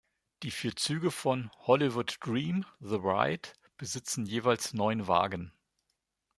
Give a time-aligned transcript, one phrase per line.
[0.41, 5.53] Die vier Züge von "Hollywood Dream: The Ride" besitzen jeweils neun Wagen.